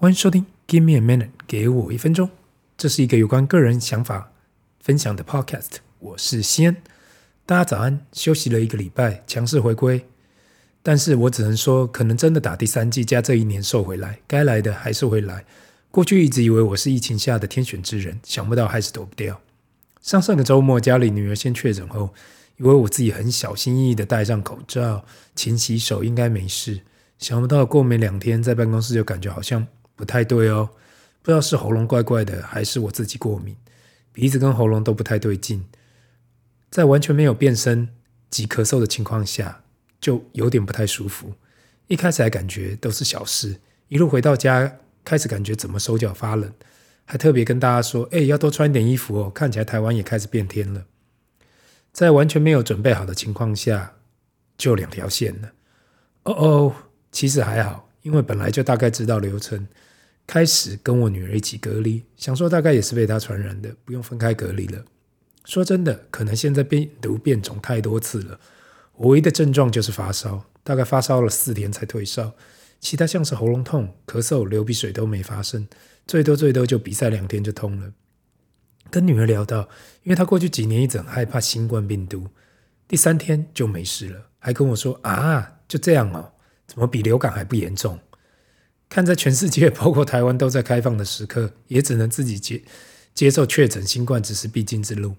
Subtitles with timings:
[0.00, 2.30] 欢迎收听《Give Me a Minute》，给我一分钟。
[2.78, 4.32] 这是一个有关个人想法
[4.80, 5.72] 分享的 Podcast。
[5.98, 6.74] 我是西恩，
[7.44, 8.00] 大家早安。
[8.10, 10.06] 休息了一个礼拜，强势回归。
[10.82, 15.44] 但是我只能说，可能真的打第三季加这一年瘦回来，该来的还是会来。
[15.90, 19.38] 过去一直以为我是疫情下的天选之人，想不到还是躲不掉。
[20.00, 22.14] 上上个周末，家里女儿先确诊后，
[22.56, 25.04] 以为我自己很小心翼翼的戴上口罩、
[25.34, 26.80] 勤洗手，应该没事。
[27.18, 29.66] 想不到过没两天，在办公室就感觉好像。
[30.00, 30.70] 不太对哦，
[31.20, 33.54] 不知道是喉咙怪怪的，还是我自己过敏，
[34.14, 35.62] 鼻子跟喉咙都不太对劲，
[36.70, 37.86] 在完全没有变声
[38.30, 39.62] 及咳嗽的情况下，
[40.00, 41.34] 就有点不太舒服。
[41.88, 46.50] 一开始还感觉都是小事，一路回到家，开始感觉怎么手脚发冷，
[47.04, 50.86] 还特别跟大家说：“哎，要多穿一点衣服哦，看起来台湾也开始变天了。”
[51.92, 53.94] 在完全没有准备好的情况下，
[54.56, 55.52] 就两条线了。
[56.22, 56.74] 哦哦，
[57.10, 59.66] 其实还好，因为本来就大概知道流程。
[60.30, 64.84] 开始跟我女儿一起隔离，想说大概也是被她传染的，不用分开隔离了。
[65.44, 68.38] 说真的，可能现在病毒变种太多次了，
[68.98, 72.32] 唯一的症状就是发烧，大概发烧了四天才退烧，
[72.78, 75.66] 其他像是喉咙痛、咳嗽、流鼻水都没发生，
[76.06, 77.92] 最多最多就比赛两天就通了。
[78.88, 79.68] 跟女儿聊到，
[80.04, 82.28] 因为她过去几年一直很害怕新冠病毒，
[82.86, 86.30] 第三天就没事了，还跟我说啊，就这样哦，
[86.68, 87.98] 怎么比流感还不严重？
[88.90, 92.60] 看在全世界，包括台湾都在开放的时刻，也只能自己接
[93.14, 95.14] 接受确诊新冠只是必经之路，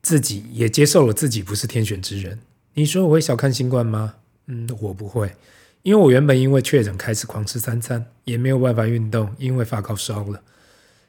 [0.00, 2.38] 自己也接受了自己不是天选之人。
[2.74, 4.14] 你说我会小看新冠吗？
[4.46, 5.34] 嗯，我不会，
[5.82, 10.40] 因为我原本因为确诊开始狂吃三餐，也没有办法运动，因为发高烧了。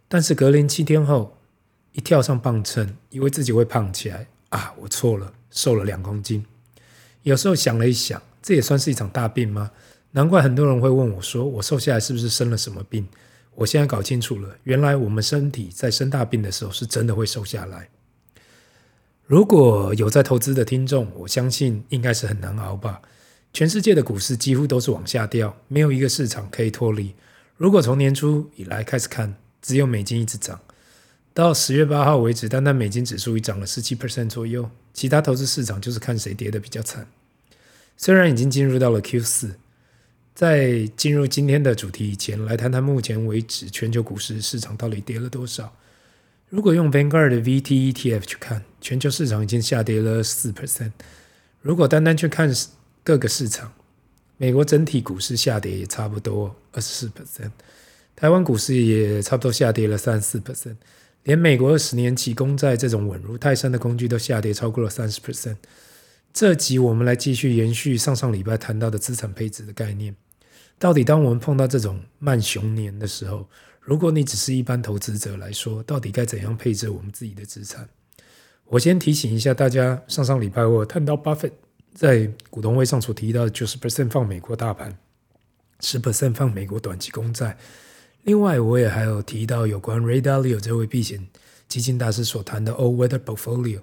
[0.08, 1.38] 但是隔离七天后，
[1.92, 6.44] 一跳上磅秤，以为自己会胖起来啊，我错了，瘦了两公斤。
[7.22, 9.72] 有时候想了一想，这也算是一场大病吗？
[10.16, 13.08] 难怪很多人会问我说：“我瘦下来是不是生了什么病？”
[13.56, 17.90] 我现在搞清楚了，原来我们身体在生大病的时候是真的会瘦下来。
[19.26, 23.02] 如果有在投资的听众，我相信应该是很难熬吧。
[23.54, 27.14] 全世界的股市几乎都是往下掉，没有一个市场可以脱离。
[27.58, 30.60] 如果从年初以来开始看，只有美金一直涨，
[31.34, 34.70] 到十月八号为止，单单美金指数已涨了十七 percent 左右。
[34.94, 37.08] 其他投资市场就是看谁跌得比较惨。
[37.98, 39.56] 虽然已经进入到了 Q 四。
[40.34, 45.76] 在进入今天的主题以前，来谈谈目前为止全球股市市场到底跌了多少。
[46.50, 50.92] 如果用 Vanguard 的 VT ETF 去看，全球市场已经下跌了四 percent。
[51.62, 52.52] 如果单单去看
[53.04, 53.74] 各个市场，
[54.38, 57.52] 美国整体股市下跌也差不多二十四 percent，
[58.16, 60.76] 台湾股市也差不多下跌了三四 percent，
[61.24, 65.58] 连美国二十年期公债这种稳如泰山的工具都下跌超过了三十 percent。
[66.34, 70.16] 这集我们来继续延续上上礼拜谈到的资产配置的概念。
[70.84, 73.48] 到底当我们碰到这种慢熊年的时候，
[73.80, 77.88] 如果你只是一般投资者来说，到底该怎样配置我们自己的资产？
[78.66, 81.56] 我先提醒一下大家，上上礼拜我谈到巴菲特
[81.94, 84.94] 在股东会上所提到的九十 percent 放美国大盘，
[85.80, 87.58] 十 percent 放美国短期公债。
[88.24, 91.26] 另外，我也还有提到有关 Ray Dalio 这位避险
[91.70, 93.80] 基金大师所谈的 All Weather Portfolio。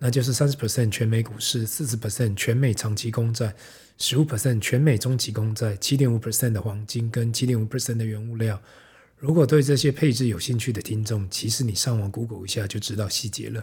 [0.00, 3.54] 那就是三十 percent 全美股市，四十 percent 全美长期公债，
[4.00, 8.60] 十五 percent 全美中期公债，七点五 percent 的黄金跟七点五 percent 的原物料。
[9.18, 13.62] 如果对这些配置有兴趣的听众，其实你上网 Google 一下就知道细节了。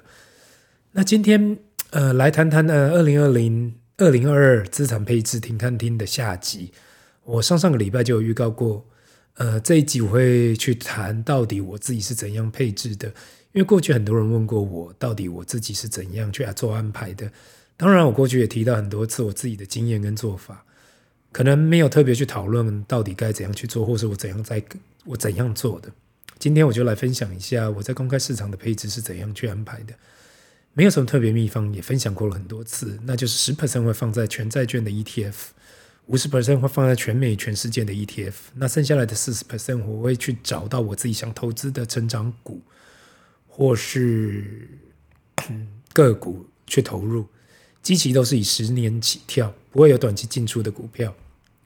[0.92, 1.58] 那今天
[1.90, 6.72] 呃来谈谈呃二零二零二零二二资产配置停看听的下集。
[7.24, 8.86] 我上上个礼拜就有预告过，
[9.38, 13.08] 呃这一集我会去谈到底我自己是怎样配置的。
[13.54, 17.32] 因为过去很多人问过我，到底我自己是怎样去做安排的？
[17.78, 20.66] 当然，我过去也提到很多次我自己的经验跟做法，
[21.32, 24.62] 可能没有特别去讨论到底该怎样去做，或是我怎样在
[25.06, 25.92] 我怎样做的。
[26.40, 29.94] 今天我就来分享一下我在公开市场的配置是怎样去安排的，
[30.74, 35.36] 没有什么特别秘方，也分享过了很多次，那就是十 percent 会放在全债券的 ETF，
[36.08, 42.62] 五十 percent 会放在全美全世界的 ETF，那剩下来的四十 percent 我会去找到我自己想投资的成长股。
[43.60, 44.70] 或是
[45.92, 47.28] 个股去投入，
[47.88, 51.16] 基期都是以十年起跳，不会有短期进出的股票。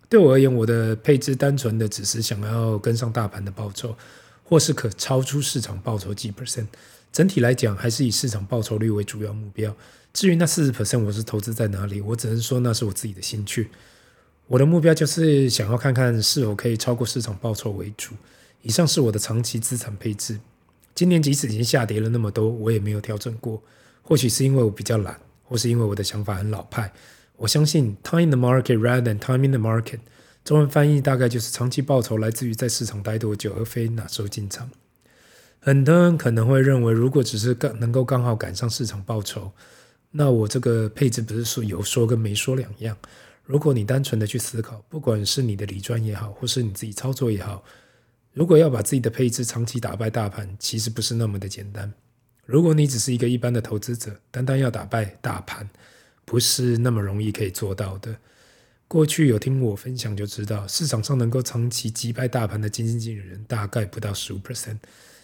[0.08, 3.98] 对我而言，我的配置单纯的只是想要跟上大盘的报酬，
[4.44, 6.68] 或是可超出市场报酬几 percent。
[7.12, 9.76] 整体来讲，还是以市场报酬率为主要目标。
[10.14, 13.72] 至于那四十 percent 我是投资在哪里，我只能说那是我自己的兴趣。
[14.46, 18.14] 我的目标就是想要看看是否可以超过市场报酬为主。
[18.62, 20.40] 以上是我的长期资产配置。
[20.94, 23.60] 今年即使已经下跌了那么多，我也没有调整过。
[24.04, 25.20] 或许是因为我比较懒，
[25.52, 26.90] 或是因为我的想法很老派。
[27.36, 30.00] 我相信 time in the market rather than time in the market，
[30.46, 34.70] 中文翻译大概就是长期报酬来自于在市场待多久，而非哪时候进场。
[35.60, 39.52] 很多人可能会认为，如果只是刚能够刚好赶上市场报酬，
[40.12, 42.96] 那我这个配置不是说有说跟没说两样。
[43.44, 47.62] 如果你单纯的去思考，不管是你的理专也好，或是你自己操作也好，
[48.32, 51.92] 如果要把自己的配置长期打败大盘，其实不是那么的简单。
[52.46, 55.70] 如果你只是一个一般的投资者，单单要打败大盘，
[56.26, 58.18] 不是那么容易可以做到的。
[58.88, 64.78] 过去有听我分享就知道，市场上能够长期击败大盘的基金经理人大概不到十五 percent。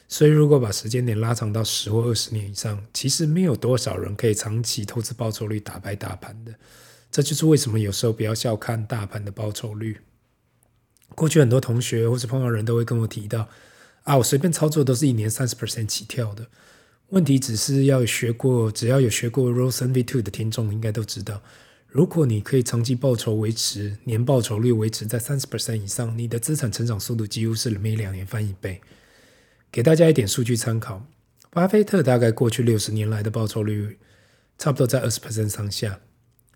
[0.08, 6.54] 所以如果把时间点拉长到十或二十年以上，其实没有多少人可以长期投资报酬率打败大盘的。
[7.12, 9.98] 这就是为什么有时候不要小看大盘的报酬率。
[11.10, 13.50] 过去很多同学或是朋友人都会跟我提到，
[14.04, 16.48] 啊，我随便操作都是一年三十 percent 起跳的。
[17.10, 21.42] 问题只是要学过，只要有学过 Rosen V2 的听众应该都知道，
[21.88, 28.82] 如果你可以长期报酬维持年报酬率维持在三十 percent 以上，你的资产成长速度几乎是每两年翻一倍。
[29.72, 31.06] 给大家一点数据参考，
[31.52, 33.98] 巴菲特大概过去六十年来的报酬率
[34.58, 36.02] 差不多在二十 percent 上下。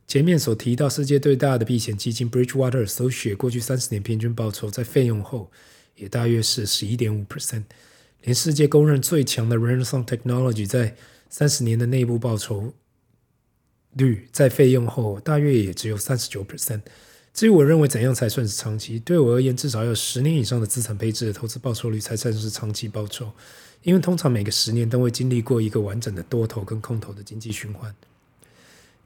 [0.05, 5.49] 前面所提到，世界最大的避险基金 Bridgewater Associates 过去三十年平均报酬在费用后
[5.95, 7.63] 也大约是十一点五 percent，
[8.21, 10.95] 连世界公认最强的 Renaissance Technology 在
[11.29, 12.73] 三十年的内部报酬
[13.93, 16.81] 率在费用后大约也只有三十九 percent。
[17.33, 23.31] 至于我认为怎样才算是长期，对我而言，至少要十年以上的资产配置的投资报酬率才算是长期报酬，
[23.83, 27.95] 因为通常每个十年都会经历过一个完整的多头跟空头的经济循环。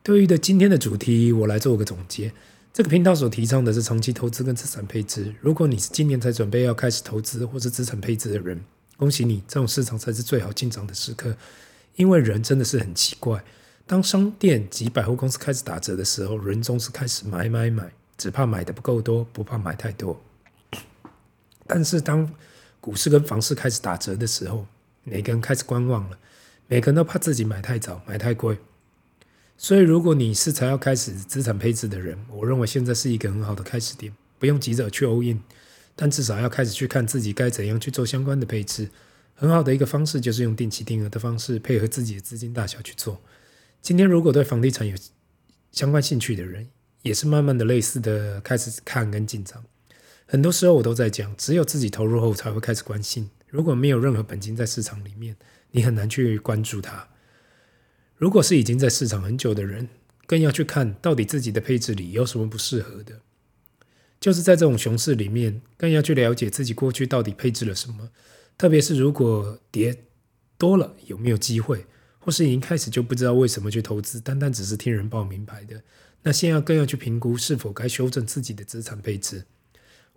[0.01, 2.31] 对于的今天的主题，我来做个总结。
[2.73, 5.33] 这个频道所提倡的是长期投资跟资产配置。
[5.39, 8.59] 如果你是今年才准备要开始投资或是资产配置的人，
[8.97, 11.35] 恭喜你，这种市场才是最好进场的时刻。
[11.95, 13.43] 因为人真的是很奇怪，
[13.85, 20.21] 当商店及百货公司开始打折的时候，人总是开始买买买，只怕买的不够多，不怕买太多。
[21.65, 22.29] 但是当
[22.81, 24.67] 股市跟房市开始打折的时候，
[25.03, 26.17] 每个人开始观望了，
[26.67, 28.57] 每个人都怕自己买太早，买太贵。
[29.57, 35.41] 所以，如果你是才要开始资产配置的人，我认为现在是一个很好的开始点，不用急着去 all in，
[35.95, 38.89] 但至少要开始去看自己该怎样去做相关的配置。
[39.33, 43.21] 很好的一个方式就是用定期定额的方式配合自己的资金大小去做。
[43.81, 44.95] 今天如果对房地产有
[45.71, 46.69] 相关兴趣的人，
[47.01, 49.63] 也是慢慢的类似的开始看跟进场。
[50.25, 53.29] 很多时候我都在讲，只有自己投入后才会开始关心。
[53.47, 55.35] 如果没有任何本金在市场里面，
[55.71, 57.07] 你很难去关注它。
[58.15, 59.89] 如果是已经在市场很久的人，
[60.25, 63.19] 更要去看到底自己的配置里有什么不适合的。
[64.25, 68.09] 就是在这种熊市里面，更要去了解自己过去到底配置了什么。
[68.57, 69.95] 特别是如果跌
[70.57, 71.85] 多了，有没有机会，
[72.17, 75.79] 或是已经开始就不知道为什么去投资，单单只是听人报名牌的，
[76.23, 79.45] 那先要更要去评估是否该修正自己的资产配置。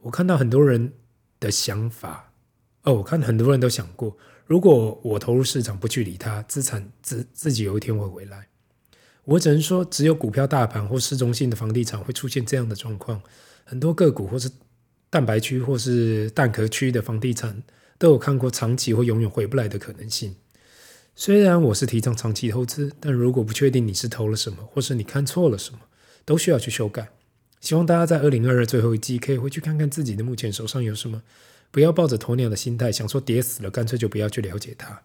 [0.01, 0.95] 我看到很多人
[1.39, 2.33] 的想法，
[2.85, 4.17] 哦，我看很多人都想过。
[4.47, 8.49] 如果我投入市场不去理它，资产自自己有一天会回来。
[9.29, 13.21] 我只能说，只有股票大盘或市中心的房地产会出现这样的状况。
[13.63, 14.51] 很多个股或是
[15.11, 17.63] 蛋白区或是蛋壳区的房地产
[17.99, 20.35] 都有看过长期或永远回不来的可能性。
[21.15, 25.81] 虽然我是提倡长期投资，但如果不确定你是投了什么，或是你看错了什么，
[26.25, 27.11] 都需要去修改。
[27.61, 31.23] 希望大家在二零二二最后一季可以回去看看自己的目前手上有什么。
[31.71, 35.03] 不要抱着鸵鸟的心态，想说跌死了，干脆就不要去了解它。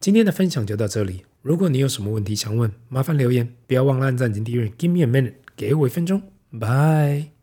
[0.00, 1.24] 今天的分享就到这里。
[1.42, 4.68] 如果你有什么问题想问，麻烦留言，不要忘了按赞及订阅。
[4.78, 6.22] Give me a minute，给我一分钟。
[6.50, 7.33] Bye。